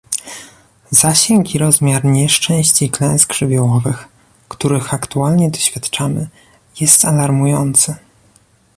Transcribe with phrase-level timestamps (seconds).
[0.91, 4.07] Zasięg i rozmiar nieszczęść i klęsk żywiołowych,
[4.49, 6.27] których aktualnie doświadczamy,
[6.79, 7.95] jest alarmujący